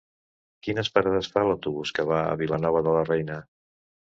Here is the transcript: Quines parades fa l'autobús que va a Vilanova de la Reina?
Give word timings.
Quines 0.67 0.87
parades 0.95 1.29
fa 1.35 1.45
l'autobús 1.49 1.91
que 1.99 2.07
va 2.13 2.23
a 2.31 2.35
Vilanova 2.43 2.85
de 2.89 2.95
la 2.99 3.05
Reina? 3.11 3.41